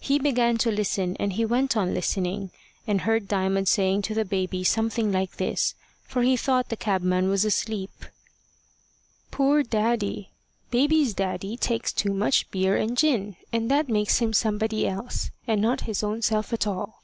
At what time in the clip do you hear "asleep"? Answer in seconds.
7.44-7.90